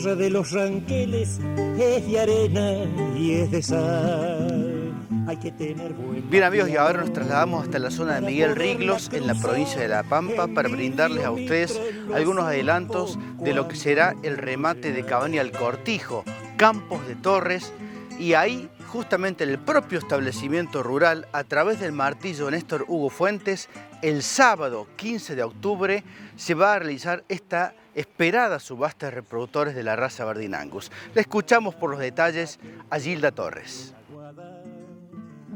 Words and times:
tierra 0.00 0.16
de 0.16 0.30
los 0.30 0.52
ranqueles 0.52 1.38
es 1.78 2.06
de 2.10 2.20
arena 2.20 2.84
y 3.18 3.32
es 3.34 3.50
de 3.50 3.62
sal. 3.62 4.94
Hay 5.26 5.36
que 5.36 5.52
tener 5.52 5.92
buen 5.92 6.28
Bien 6.30 6.44
amigos, 6.44 6.70
y 6.70 6.76
ahora 6.76 7.00
nos 7.00 7.12
trasladamos 7.12 7.64
hasta 7.64 7.78
la 7.78 7.90
zona 7.90 8.14
de 8.14 8.22
Miguel 8.22 8.56
Riglos, 8.56 9.10
en 9.12 9.26
la 9.26 9.34
provincia 9.34 9.78
de 9.78 9.88
La 9.88 10.02
Pampa, 10.02 10.48
para 10.48 10.70
brindarles 10.70 11.24
a 11.24 11.30
ustedes 11.30 11.78
algunos 12.14 12.46
adelantos 12.46 13.18
de 13.40 13.52
lo 13.52 13.68
que 13.68 13.76
será 13.76 14.14
el 14.22 14.38
remate 14.38 14.92
de 14.92 15.04
Cabaña 15.04 15.42
al 15.42 15.52
Cortijo, 15.52 16.24
Campos 16.56 17.06
de 17.06 17.16
Torres, 17.16 17.72
y 18.18 18.32
ahí 18.32 18.70
justamente 18.86 19.44
en 19.44 19.50
el 19.50 19.58
propio 19.58 19.98
establecimiento 19.98 20.82
rural, 20.82 21.28
a 21.32 21.44
través 21.44 21.78
del 21.78 21.92
martillo 21.92 22.50
Néstor 22.50 22.86
Hugo 22.88 23.10
Fuentes, 23.10 23.68
el 24.02 24.22
sábado 24.22 24.86
15 24.96 25.36
de 25.36 25.42
octubre 25.42 26.04
se 26.36 26.54
va 26.54 26.74
a 26.74 26.78
realizar 26.78 27.22
esta 27.28 27.74
esperada 27.94 28.58
subasta 28.58 29.06
de 29.06 29.12
reproductores 29.12 29.74
de 29.74 29.82
la 29.82 29.96
raza 29.96 30.24
Bardin 30.24 30.54
Angus. 30.54 30.90
Le 31.14 31.20
escuchamos 31.20 31.74
por 31.74 31.90
los 31.90 31.98
detalles 31.98 32.58
a 32.90 32.98
Gilda 32.98 33.32
Torres. 33.32 33.94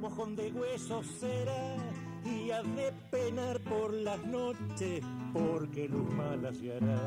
mojón 0.00 0.36
de 0.36 0.52
huesos 0.52 1.06
será 1.06 1.76
y 2.24 2.50
ha 2.50 2.62
de 2.62 2.92
penar 3.10 3.60
por 3.60 3.92
las 3.92 4.24
noches 4.24 5.02
porque 5.32 5.88
luz 5.88 6.08
mala 6.10 6.52
se 6.52 6.76
hará. 6.76 7.00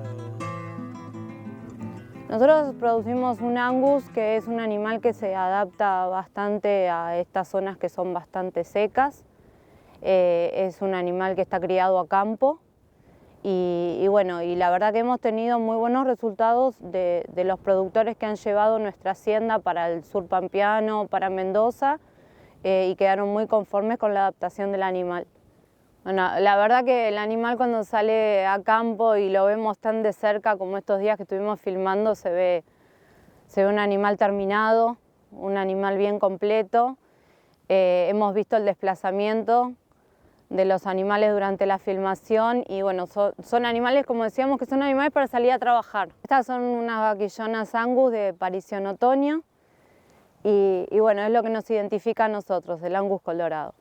Nosotros 2.29 2.75
producimos 2.79 3.41
un 3.41 3.57
angus 3.57 4.03
que 4.11 4.37
es 4.37 4.47
un 4.47 4.59
animal 4.59 5.01
que 5.01 5.13
se 5.13 5.33
adapta 5.33 6.05
bastante 6.05 6.87
a 6.87 7.17
estas 7.17 7.47
zonas 7.47 7.77
que 7.77 7.89
son 7.89 8.13
bastante 8.13 8.63
secas. 8.63 9.25
Eh, 10.01 10.51
es 10.67 10.81
un 10.81 10.93
animal 10.93 11.35
que 11.35 11.41
está 11.41 11.59
criado 11.59 11.99
a 11.99 12.07
campo 12.07 12.61
y, 13.43 13.99
y 14.01 14.07
bueno, 14.07 14.41
y 14.41 14.55
la 14.55 14.69
verdad 14.69 14.91
que 14.91 14.99
hemos 14.99 15.19
tenido 15.19 15.59
muy 15.59 15.77
buenos 15.77 16.05
resultados 16.05 16.75
de, 16.79 17.25
de 17.29 17.43
los 17.43 17.59
productores 17.59 18.17
que 18.17 18.25
han 18.25 18.35
llevado 18.35 18.79
nuestra 18.79 19.11
hacienda 19.11 19.59
para 19.59 19.89
el 19.89 20.03
sur 20.03 20.27
pampeano, 20.27 21.07
para 21.07 21.29
Mendoza 21.29 21.99
eh, 22.63 22.89
y 22.91 22.95
quedaron 22.95 23.29
muy 23.29 23.47
conformes 23.47 23.97
con 23.97 24.13
la 24.13 24.21
adaptación 24.21 24.71
del 24.71 24.83
animal. 24.83 25.25
Bueno, 26.03 26.39
la 26.39 26.55
verdad 26.57 26.83
que 26.83 27.09
el 27.09 27.17
animal 27.17 27.57
cuando 27.57 27.83
sale 27.83 28.45
a 28.45 28.61
campo 28.63 29.15
y 29.15 29.29
lo 29.29 29.45
vemos 29.45 29.77
tan 29.79 30.01
de 30.01 30.13
cerca 30.13 30.57
como 30.57 30.77
estos 30.77 30.99
días 30.99 31.17
que 31.17 31.23
estuvimos 31.23 31.59
filmando, 31.59 32.15
se 32.15 32.31
ve, 32.31 32.63
se 33.47 33.63
ve 33.63 33.69
un 33.69 33.79
animal 33.79 34.17
terminado, 34.17 34.97
un 35.31 35.57
animal 35.57 35.97
bien 35.97 36.19
completo. 36.19 36.97
Eh, 37.67 38.07
hemos 38.09 38.33
visto 38.33 38.57
el 38.57 38.65
desplazamiento 38.65 39.73
de 40.49 40.65
los 40.65 40.87
animales 40.87 41.31
durante 41.31 41.65
la 41.65 41.77
filmación 41.77 42.63
y 42.67 42.81
bueno, 42.81 43.05
son, 43.07 43.65
animales, 43.65 44.05
como 44.05 44.23
decíamos, 44.23 44.57
que 44.57 44.65
son 44.65 44.81
animales 44.81 45.11
para 45.11 45.27
salir 45.27 45.51
a 45.51 45.59
trabajar. 45.59 46.09
Estas 46.23 46.47
son 46.47 46.61
unas 46.61 46.99
vaquillonas 46.99 47.75
angus 47.75 48.11
de 48.11 48.33
parición 48.33 48.87
otoño 48.87 49.43
y, 50.43 50.87
y 50.89 50.99
bueno, 50.99 51.21
es 51.21 51.31
lo 51.31 51.43
que 51.43 51.49
nos 51.49 51.69
identifica 51.69 52.25
a 52.25 52.29
nosotros, 52.29 52.81
el 52.83 52.95
angus 52.95 53.21
colorado. 53.21 53.73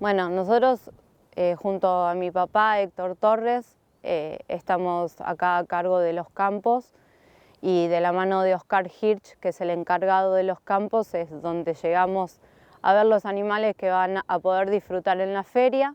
Bueno, 0.00 0.28
nosotros 0.30 0.90
eh, 1.38 1.54
junto 1.54 2.06
a 2.06 2.14
mi 2.14 2.30
papá 2.30 2.80
Héctor 2.80 3.14
Torres 3.14 3.76
eh, 4.02 4.38
estamos 4.48 5.20
acá 5.20 5.58
a 5.58 5.64
cargo 5.66 5.98
de 5.98 6.14
los 6.14 6.30
campos 6.30 6.94
y 7.60 7.88
de 7.88 8.00
la 8.00 8.12
mano 8.12 8.40
de 8.42 8.54
Oscar 8.54 8.88
Hirsch, 8.88 9.36
que 9.38 9.48
es 9.48 9.60
el 9.60 9.68
encargado 9.68 10.32
de 10.32 10.44
los 10.44 10.60
campos, 10.60 11.12
es 11.12 11.42
donde 11.42 11.74
llegamos 11.74 12.40
a 12.80 12.94
ver 12.94 13.04
los 13.04 13.26
animales 13.26 13.76
que 13.76 13.90
van 13.90 14.22
a 14.26 14.38
poder 14.38 14.70
disfrutar 14.70 15.20
en 15.20 15.34
la 15.34 15.42
feria. 15.42 15.94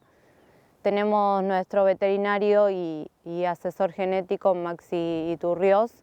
Tenemos 0.81 1.43
nuestro 1.43 1.83
veterinario 1.83 2.71
y, 2.71 3.07
asesor 3.45 3.91
genético 3.91 4.55
Maxi 4.55 5.29
Iturrios, 5.31 5.93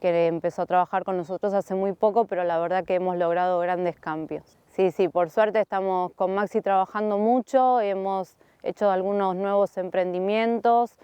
que 0.00 0.26
empezó 0.26 0.62
a 0.62 0.66
trabajar 0.66 1.04
con 1.04 1.16
nosotros 1.16 1.54
hace 1.54 1.76
muy 1.76 1.92
poco, 1.92 2.24
pero 2.24 2.42
la 2.42 2.58
verdad 2.58 2.84
que 2.84 2.96
hemos 2.96 3.16
logrado 3.16 3.60
grandes 3.60 4.00
cambios. 4.00 4.58
Sí, 4.66 4.90
sí, 4.90 5.06
por 5.06 5.30
suerte 5.30 5.60
estamos 5.60 6.12
con 6.14 6.34
Maxi 6.34 6.60
trabajando 6.60 7.18
mucho, 7.18 7.80
hemos 7.80 8.36
hecho 8.64 8.90
algunos 8.90 9.36
nuevos 9.36 9.76
emprendimientos 9.76 10.96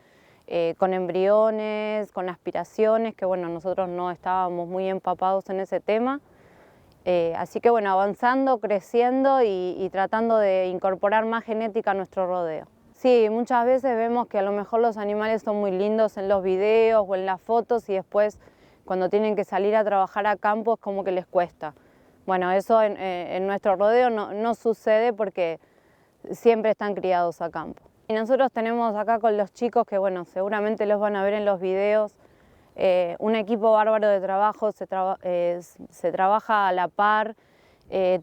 eh, 0.49 0.75
con 0.77 0.93
embriones, 0.93 2.11
con 2.11 2.29
aspiraciones, 2.29 3.15
que 3.15 3.25
bueno, 3.25 3.49
nosotros 3.49 3.89
no 3.89 4.11
estábamos 4.11 4.67
muy 4.67 4.89
empapados 4.89 5.49
en 5.49 5.61
ese 5.61 5.79
tema. 5.79 6.21
Eh, 7.05 7.35
así 7.37 7.61
que 7.61 7.71
bueno, 7.71 7.89
avanzando, 7.93 8.59
creciendo 8.59 9.43
y 9.45 9.89
tratando 9.93 10.39
de 10.39 10.67
incorporar 10.67 11.25
más 11.25 11.45
genética 11.45 11.93
a 11.93 11.95
nuestro 11.95 12.27
rodeo. 12.27 12.67
Sí, 12.97 13.29
muchas 13.29 13.67
veces 13.67 13.95
vemos 13.95 14.27
que 14.27 14.39
a 14.39 14.43
lo 14.43 14.53
mejor 14.53 14.81
los 14.81 14.97
animales 14.97 15.43
son 15.43 15.57
muy 15.57 15.71
lindos 15.71 16.17
en 16.17 16.31
los 16.31 16.43
videos 16.43 17.05
o 17.07 17.15
en 17.15 17.27
las 17.27 17.43
fotos 17.43 17.87
y 17.91 17.93
después 17.93 18.39
cuando 18.87 19.11
tienen 19.11 19.37
que 19.37 19.45
salir 19.45 19.77
a 19.77 19.85
trabajar 19.85 20.27
a 20.27 20.37
campo 20.37 20.75
es 20.75 20.81
como 20.81 21.05
que 21.05 21.13
les 21.13 21.27
cuesta. 21.27 21.75
Bueno, 22.25 22.51
eso 22.53 22.81
en, 22.81 22.97
eh, 22.99 23.39
nuestro 23.43 23.77
rodeo 23.77 24.09
no, 24.09 24.55
sucede 24.55 25.13
porque 25.13 25.61
siempre 26.31 26.71
están 26.71 26.95
criados 26.95 27.43
a 27.43 27.51
campo. 27.51 27.83
Y 28.09 28.15
nosotros 28.15 28.51
tenemos 28.51 28.97
acá 28.97 29.19
con 29.19 29.37
los 29.37 29.53
chicos, 29.53 29.87
que 29.87 29.99
bueno, 29.99 30.25
seguramente 30.25 30.87
los 30.87 30.99
van 30.99 31.17
a 31.17 31.23
ver 31.23 31.35
en 31.35 31.45
los 31.45 31.61
videos, 31.61 32.15
eh, 32.77 33.17
un 33.19 33.35
equipo 33.35 33.73
bárbaro 33.73 34.09
de 34.09 34.21
trabajo, 34.21 34.73
se, 34.73 34.87
eh, 35.23 35.61
trabaja 36.13 36.69
a 36.69 36.73
la 36.73 36.89
par, 36.89 37.37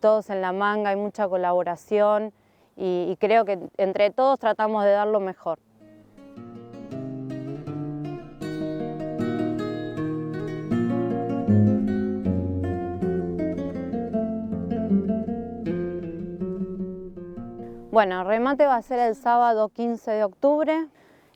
todos 0.01 0.31
en 0.31 0.41
la 0.41 0.51
manga, 0.51 0.89
hay 0.89 0.95
mucha 0.95 1.27
colaboración 1.27 2.33
y, 2.75 3.07
y 3.11 3.17
creo 3.17 3.45
que 3.45 3.59
entre 3.77 4.09
todos 4.11 4.39
tratamos 4.39 4.83
de 4.83 4.91
dar 4.91 5.07
lo 5.07 5.19
mejor. 5.19 5.59
Bueno, 17.93 18.21
el 18.21 18.27
remate 18.27 18.65
va 18.65 18.77
a 18.77 18.81
ser 18.81 18.97
el 18.97 19.15
sábado 19.15 19.69
15 19.69 20.09
de 20.09 20.23
octubre, 20.23 20.87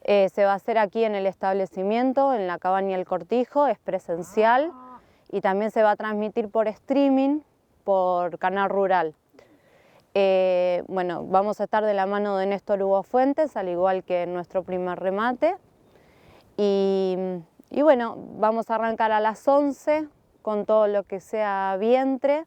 eh, 0.01 0.27
se 0.29 0.43
va 0.43 0.53
a 0.53 0.55
hacer 0.55 0.79
aquí 0.79 1.03
en 1.03 1.13
el 1.13 1.27
establecimiento, 1.27 2.33
en 2.33 2.47
la 2.47 2.57
cabaña 2.57 2.97
El 2.97 3.05
Cortijo, 3.05 3.67
es 3.67 3.77
presencial 3.77 4.71
y 5.31 5.41
también 5.41 5.69
se 5.69 5.83
va 5.83 5.91
a 5.91 5.95
transmitir 5.95 6.49
por 6.49 6.67
streaming 6.67 7.41
por 7.83 8.39
Canal 8.39 8.71
Rural. 8.71 9.13
Eh, 10.13 10.84
bueno, 10.88 11.25
vamos 11.25 11.59
a 11.59 11.66
estar 11.66 11.85
de 11.85 11.94
la 11.94 12.06
mano 12.06 12.38
de 12.38 12.45
Néstor 12.45 12.81
Hugo 12.81 13.03
Fuentes, 13.03 13.56
al 13.56 13.69
igual 13.69 14.03
que 14.03 14.23
en 14.23 14.34
nuestro 14.34 14.63
primer 14.63 15.00
remate. 15.00 15.56
Y, 16.57 17.18
bueno, 17.72 18.16
vamos 18.38 18.69
a 18.72 18.75
arrancar 18.75 19.12
a 19.12 19.19
las 19.19 19.47
11 19.47 20.07
con 20.41 20.66
todo 20.66 20.88
lo 20.88 21.03
que 21.03 21.19
sea 21.19 21.78
vientre, 21.79 22.46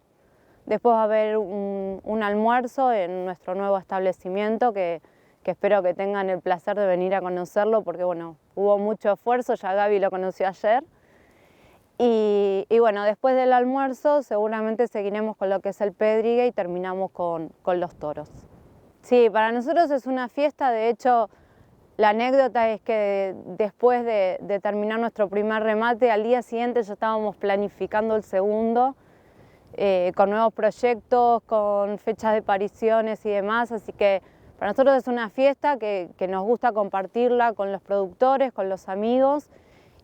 Después 0.66 0.94
va 0.94 1.00
a 1.00 1.04
haber 1.04 1.37
un, 1.37 2.00
un 2.04 2.22
almuerzo 2.22 2.93
en 2.93 3.25
nuestro 3.25 3.54
nuevo 3.56 3.76
establecimiento 3.78 4.72
que, 4.72 5.00
que, 5.43 5.53
espero 5.53 5.82
que 5.82 5.94
tengan 5.94 6.31
el 6.31 6.41
placer 6.41 6.78
de 6.78 6.87
venir 6.87 7.15
a 7.15 7.20
conocerlo 7.20 7.82
porque 7.82 8.04
bueno, 8.04 8.37
hubo 8.54 8.78
mucho 8.78 9.12
esfuerzo, 9.12 9.54
ya 9.54 9.75
Gaby 9.75 9.99
lo 9.99 10.10
conoció 10.10 10.47
ayer. 10.47 10.84
Y, 12.03 12.65
y, 12.71 12.78
bueno, 12.78 13.05
después 13.05 13.37
del 13.37 13.53
almuerzo 13.53 14.22
seguramente 14.22 14.88
seguiremos 14.88 15.37
con 15.37 15.50
lo 15.50 15.61
que 15.61 15.69
es 15.69 15.81
el 15.83 15.93
pedrigue 15.93 16.47
y 16.47 16.53
terminamos 16.53 17.11
con, 17.11 17.50
con 17.61 17.78
los 17.78 17.94
toros. 17.94 18.31
Sí, 19.03 19.28
para 19.31 19.53
nosotros 19.53 19.91
es 19.91 20.06
una 20.06 20.28
fiesta, 20.28 20.71
de 20.71 20.88
hecho 20.88 21.28
la 22.00 22.09
anécdota 22.11 22.71
es 22.71 22.81
que 22.81 23.34
después 23.44 24.06
de, 24.06 24.61
terminar 24.62 24.99
nuestro 24.99 25.28
primer 25.28 25.62
remate, 25.62 26.11
al 26.11 26.22
día 26.22 26.41
siguiente 26.41 26.83
ya 26.83 26.94
estábamos 26.94 27.37
planificando 27.37 28.17
el 28.17 28.22
segundo, 28.22 28.97
eh, 29.75 30.11
con 30.17 30.31
nuevos 30.31 30.55
proyectos, 30.55 31.43
con 31.43 31.99
fechas 31.99 32.32
de 32.32 32.38
apariciones 32.38 33.27
y 33.27 33.28
demás, 33.28 33.71
así 33.71 33.93
que 33.93 34.22
para 34.59 34.71
nosotros 34.72 34.97
es 34.97 35.09
una 35.09 35.28
fiesta 35.28 35.77
que, 35.77 36.09
nos 36.27 36.43
gusta 36.44 36.72
compartirla 36.72 37.53
con 37.53 37.71
los 37.71 37.82
productores, 37.82 38.50
con 38.50 38.71
los 38.71 38.88
amigos 38.88 39.50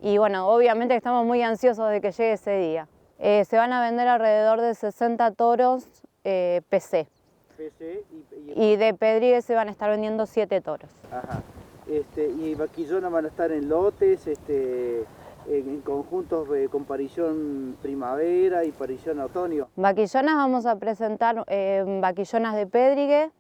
y 0.03 0.19
bueno, 0.19 0.49
obviamente 0.49 0.95
estamos 0.95 1.25
muy 1.25 1.43
ansiosos 1.43 1.91
de 1.91 2.01
que 2.01 2.13
llegue 2.13 2.33
ese 2.33 2.59
día. 2.59 2.89
Eh, 3.19 3.45
se 3.45 3.57
van 3.57 3.73
a 3.73 3.81
vender 3.81 4.09
alrededor 4.09 4.61
de 4.61 4.75
60 4.75 5.31
toros 5.33 5.89
eh, 6.25 6.61
PC. 6.69 7.09
PC 7.57 8.05
y, 8.11 8.53
y... 8.53 8.73
y, 8.73 8.77
de 8.77 8.93
Pedrigue 8.93 9.41
se 9.43 9.55
van 9.55 9.69
a 9.69 9.71
estar 9.71 9.89
vendiendo 9.91 10.27
7 10.27 10.61
toros. 10.61 10.91
Ajá. 11.11 11.43
Este, 11.87 12.29
y 12.29 12.55
vaquillonas 12.57 13.13
van 13.13 13.27
a 13.27 13.29
estar 13.29 13.53
en 13.53 13.69
lotes, 13.69 14.27
este, 14.27 15.05
en, 15.47 15.69
en 15.69 15.81
conjuntos 15.83 16.49
eh, 16.55 16.69
con 16.69 16.85
parición 16.85 17.77
primavera 17.81 18.65
y 18.65 18.73
parición 18.73 19.21
otoño. 19.21 19.69
Vaquillonas 19.77 20.35
vamos 20.35 20.67
a 20.67 20.77
presentar 20.77 21.45
eh, 21.47 21.85
vaquillonas 22.01 22.57
de 22.57 22.67
Pedrigue, 22.67 23.31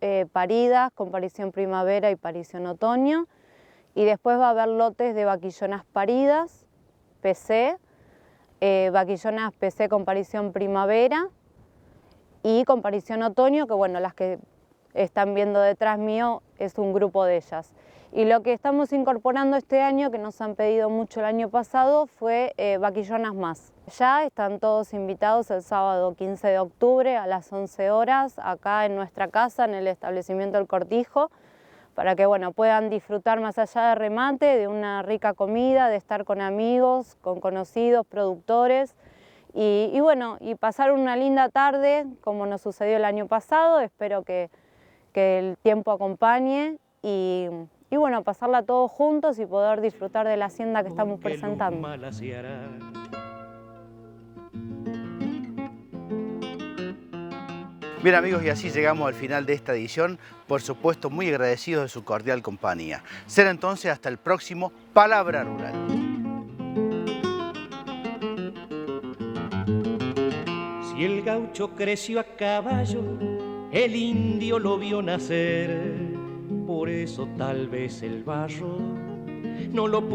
eh, 0.00 0.26
paridas 0.30 0.92
con 0.92 1.10
parición 1.10 1.50
primavera 1.50 2.10
y 2.12 2.16
parición 2.16 2.66
otoño, 2.66 3.26
y 3.96 4.04
después 4.04 4.38
va 4.38 4.48
a 4.48 4.50
haber 4.50 4.68
lotes 4.68 5.14
de 5.14 5.24
vaquillonas 5.24 5.86
paridas, 5.86 6.66
PC, 7.22 7.78
eh, 8.60 8.90
vaquillonas 8.92 9.54
PC 9.54 9.88
con 9.88 10.04
parición 10.04 10.52
primavera 10.52 11.28
y 12.42 12.64
con 12.64 12.82
parición 12.82 13.22
otoño, 13.22 13.66
que 13.66 13.72
bueno, 13.72 13.98
las 13.98 14.12
que 14.12 14.38
están 14.92 15.32
viendo 15.32 15.60
detrás 15.60 15.98
mío 15.98 16.42
es 16.58 16.76
un 16.76 16.92
grupo 16.92 17.24
de 17.24 17.38
ellas. 17.38 17.72
Y 18.12 18.26
lo 18.26 18.42
que 18.42 18.52
estamos 18.52 18.92
incorporando 18.92 19.56
este 19.56 19.80
año, 19.80 20.10
que 20.10 20.18
nos 20.18 20.42
han 20.42 20.56
pedido 20.56 20.90
mucho 20.90 21.20
el 21.20 21.26
año 21.26 21.48
pasado, 21.48 22.06
fue 22.06 22.52
eh, 22.58 22.76
vaquillonas 22.76 23.34
más. 23.34 23.72
Ya 23.98 24.24
están 24.24 24.60
todos 24.60 24.92
invitados 24.92 25.50
el 25.50 25.62
sábado 25.62 26.14
15 26.14 26.48
de 26.48 26.58
octubre 26.58 27.16
a 27.16 27.26
las 27.26 27.50
11 27.50 27.90
horas 27.90 28.34
acá 28.36 28.84
en 28.84 28.94
nuestra 28.94 29.28
casa, 29.28 29.64
en 29.64 29.72
el 29.72 29.86
establecimiento 29.86 30.58
El 30.58 30.66
Cortijo, 30.66 31.30
para 31.96 32.14
que 32.14 32.26
bueno, 32.26 32.52
puedan 32.52 32.90
disfrutar 32.90 33.40
más 33.40 33.58
allá 33.58 33.88
de 33.88 33.94
remate, 33.96 34.58
de 34.58 34.68
una 34.68 35.02
rica 35.02 35.34
comida, 35.34 35.88
de 35.88 35.96
estar 35.96 36.24
con 36.24 36.40
amigos, 36.40 37.16
con 37.22 37.40
conocidos, 37.40 38.06
productores 38.06 38.94
y, 39.54 39.98
bueno, 40.00 40.36
y 40.40 40.54
pasar 40.54 40.92
una 40.92 41.16
linda 41.16 41.48
tarde 41.48 42.04
como 42.20 42.44
nos 42.44 42.60
sucedió 42.60 42.98
el 42.98 43.06
año 43.06 43.26
pasado. 43.26 43.80
Espero 43.80 44.22
que, 44.22 44.50
que 45.14 45.38
el 45.38 45.56
tiempo 45.56 45.90
acompañe 45.90 46.76
y 47.02 47.48
y 47.88 47.96
bueno, 47.96 48.24
pasarla 48.24 48.62
todos 48.62 48.90
juntos 48.90 49.38
y 49.38 49.46
poder 49.46 49.80
disfrutar 49.80 50.26
de 50.26 50.36
la 50.36 50.46
hacienda 50.46 50.82
que 50.82 50.88
estamos 50.88 51.20
presentando. 51.20 51.78
Bien 58.06 58.14
amigos, 58.14 58.44
y 58.44 58.50
así 58.50 58.70
llegamos 58.70 59.08
al 59.08 59.14
final 59.14 59.46
de 59.46 59.54
esta 59.54 59.74
edición, 59.74 60.20
por 60.46 60.62
supuesto 60.62 61.10
muy 61.10 61.26
agradecidos 61.26 61.82
de 61.82 61.88
su 61.88 62.04
cordial 62.04 62.40
compañía. 62.40 63.02
Será 63.26 63.50
entonces 63.50 63.90
hasta 63.90 64.08
el 64.08 64.16
próximo 64.16 64.72
Palabra 64.92 65.42
Rural. 65.42 65.74
Si 70.88 71.04
el 71.04 71.22
gaucho 71.22 71.74
creció 71.74 72.20
a 72.20 72.24
caballo, 72.36 73.02
el 73.72 73.96
indio 73.96 74.60
lo 74.60 74.78
vio 74.78 75.02
nacer 75.02 75.76
por 76.64 76.88
eso 76.88 77.28
tal 77.36 77.66
vez 77.66 78.04
el 78.04 78.22
barro 78.22 78.78
no 79.72 79.88
lo 79.88 80.08
pudo 80.08 80.14